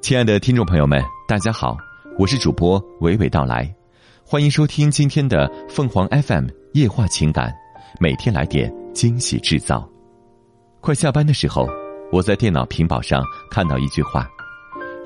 [0.00, 1.76] 亲爱的听众朋友们，大家好，
[2.18, 3.72] 我是主播娓娓道来，
[4.24, 7.54] 欢迎收听今天的凤凰 FM 夜话情感，
[8.00, 9.88] 每天来点惊喜制造。
[10.80, 11.68] 快下班的时候，
[12.10, 14.28] 我在电脑屏保上看到一句话：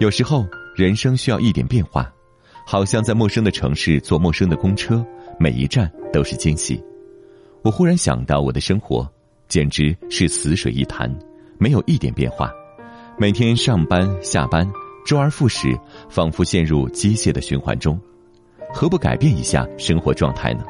[0.00, 2.10] 有时候人生需要一点变化，
[2.66, 5.04] 好像在陌生的城市坐陌生的公车，
[5.38, 6.82] 每一站都是惊喜。
[7.60, 9.06] 我忽然想到，我的生活
[9.48, 11.14] 简直是死水一潭，
[11.58, 12.50] 没有一点变化，
[13.18, 14.70] 每天上班下班。
[15.06, 15.68] 周而复始，
[16.10, 17.98] 仿佛陷入机械的循环中，
[18.74, 20.64] 何不改变一下生活状态呢？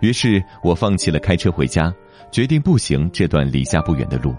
[0.00, 1.92] 于是我放弃了开车回家，
[2.30, 4.34] 决定步行这段离家不远的路。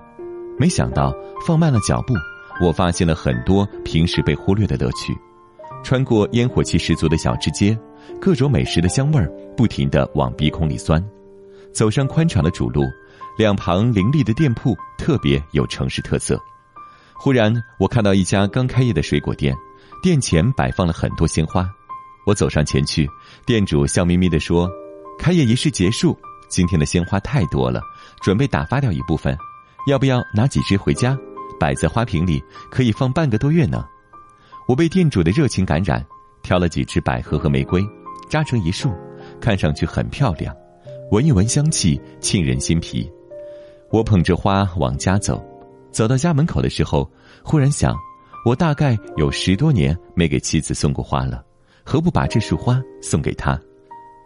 [0.57, 1.13] 没想到
[1.45, 2.13] 放慢了脚步，
[2.65, 5.15] 我发现了很多平时被忽略的乐趣。
[5.83, 7.77] 穿过烟火气十足的小吃街，
[8.19, 11.03] 各种美食的香味儿不停地往鼻孔里钻。
[11.71, 12.81] 走上宽敞的主路，
[13.37, 16.41] 两旁林立的店铺特别有城市特色。
[17.23, 19.55] 忽然，我看到一家刚开业的水果店，
[20.01, 21.65] 店前摆放了很多鲜花。
[22.25, 23.09] 我走上前去，
[23.45, 24.69] 店主笑眯眯地说
[25.17, 27.81] ：“开业仪式结束，今天的鲜花太多了，
[28.21, 29.37] 准备打发掉一部分，
[29.87, 31.17] 要不要拿几支回家，
[31.57, 33.85] 摆在花瓶里，可以放半个多月呢？”
[34.67, 36.05] 我被店主的热情感染，
[36.41, 37.81] 挑了几支百合和玫瑰，
[38.27, 38.93] 扎成一束，
[39.39, 40.53] 看上去很漂亮，
[41.09, 43.09] 闻一闻香气，沁人心脾。
[43.91, 45.41] 我捧着花往家走。
[45.93, 47.09] 走到家门口的时候，
[47.43, 47.95] 忽然想，
[48.43, 51.43] 我大概有十多年没给妻子送过花了，
[51.85, 53.57] 何不把这束花送给她？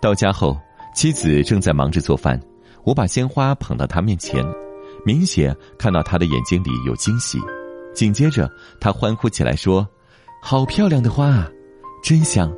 [0.01, 0.57] 到家后，
[0.95, 2.39] 妻子正在忙着做饭，
[2.83, 4.43] 我把鲜花捧到她面前，
[5.05, 7.37] 明显看到她的眼睛里有惊喜。
[7.93, 9.85] 紧接着，她欢呼起来说
[10.41, 11.49] ：“好漂亮的花啊，
[12.01, 12.49] 真香，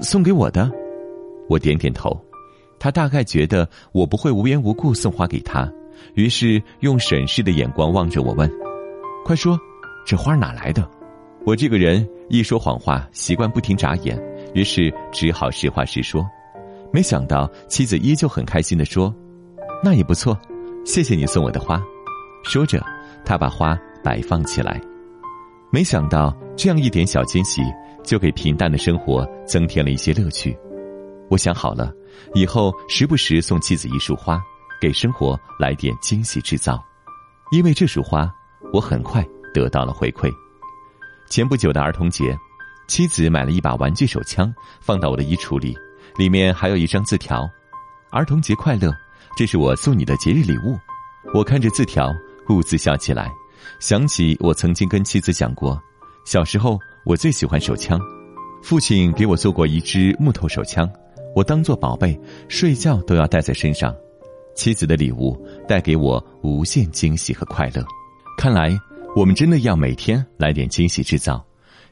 [0.00, 0.70] 送给我的。”
[1.50, 2.16] 我点点头，
[2.78, 5.68] 她大概觉得我不会无缘无故送花给她。
[6.14, 8.50] 于是用审视的眼光望着我问
[9.24, 9.58] ：“快说，
[10.06, 10.88] 这花哪来的？”
[11.44, 14.16] 我这个人一说谎话习惯不停眨眼，
[14.54, 16.24] 于是只好实话实说。
[16.92, 19.12] 没想到妻子依旧很开心的说
[19.82, 20.38] ：“那也不错，
[20.84, 21.82] 谢谢你送我的花。”
[22.44, 22.80] 说着，
[23.24, 24.80] 他把花摆放起来。
[25.70, 27.62] 没想到这样一点小惊喜，
[28.04, 30.56] 就给平淡的生活增添了一些乐趣。
[31.30, 31.92] 我想好了，
[32.34, 34.38] 以后时不时送妻子一束花。
[34.82, 36.84] 给生活来点惊喜制造，
[37.52, 38.28] 因为这束花，
[38.72, 40.28] 我很快得到了回馈。
[41.30, 42.36] 前不久的儿童节，
[42.88, 45.78] 妻子买了一把玩具手枪，放到我的衣橱里，
[46.16, 47.48] 里面还有一张字条
[48.10, 48.92] ：“儿童节快乐，
[49.36, 50.76] 这是我送你的节日礼物。”
[51.32, 52.12] 我看着字条，
[52.48, 53.30] 兀自笑起来，
[53.78, 55.80] 想起我曾经跟妻子讲过，
[56.24, 58.00] 小时候我最喜欢手枪，
[58.64, 60.90] 父亲给我做过一支木头手枪，
[61.36, 63.94] 我当做宝贝，睡觉都要带在身上。
[64.54, 65.36] 妻子的礼物
[65.66, 67.84] 带给我无限惊喜和快乐，
[68.36, 68.78] 看来
[69.16, 71.44] 我们真的要每天来点惊喜制造。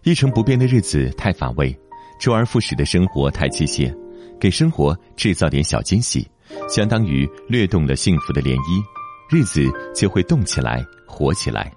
[0.02, 1.78] 一成不变的日子太乏味，
[2.18, 3.94] 周而复始的生活太机械，
[4.38, 6.26] 给生活制造点小惊喜，
[6.68, 8.82] 相当于掠动了幸福的涟漪，
[9.28, 9.62] 日子
[9.94, 11.70] 就会动起来、活起来。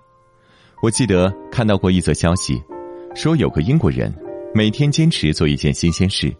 [0.82, 2.62] 我记得看到过一则消息，
[3.14, 4.14] 说有个英国人
[4.54, 6.34] 每天坚持做一件新鲜事，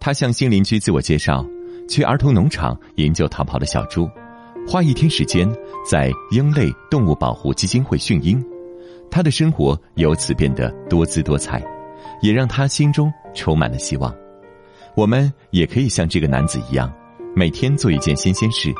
[0.00, 1.46] 他向新邻居自我介绍。
[1.88, 4.08] 去儿童农场营救逃跑的小猪，
[4.68, 5.50] 花一天时间
[5.88, 8.44] 在鹰类动物保护基金会训鹰，
[9.10, 11.62] 他的生活由此变得多姿多彩，
[12.20, 14.14] 也让他心中充满了希望。
[14.94, 16.92] 我们也可以像这个男子一样，
[17.34, 18.72] 每天做一件新鲜事，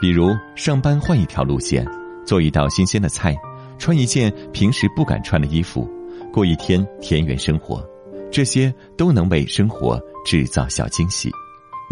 [0.00, 1.86] 比如上班换一条路线，
[2.26, 3.34] 做一道新鲜的菜，
[3.78, 5.88] 穿一件平时不敢穿的衣服，
[6.32, 7.82] 过一天田园生活，
[8.30, 11.30] 这些都能为生活制造小惊喜。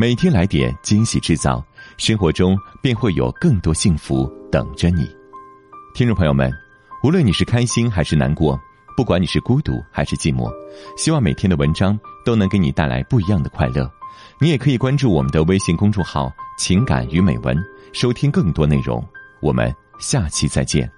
[0.00, 1.60] 每天来点惊喜制造，
[1.96, 5.04] 生活中便会有更多幸福等着你。
[5.92, 6.52] 听众朋友们，
[7.02, 8.56] 无论你是开心还是难过，
[8.96, 10.48] 不管你是孤独还是寂寞，
[10.96, 13.90] 希望每天的文章都能给你带来不一样的快乐。
[14.40, 17.58] 你也可以关注我们的微信公众号“情感与美文”，
[17.92, 19.04] 收听更多内容。
[19.42, 20.88] 我们下期再见。